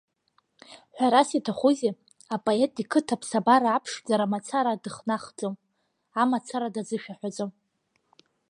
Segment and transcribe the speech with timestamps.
[0.95, 1.91] Ҳәарас иаҭахузеи,
[2.35, 5.53] апоет иқыҭа аԥсабара аԥшӡара мацара дыхнахӡом,
[6.21, 7.51] амацара дазышәаҳәаӡом.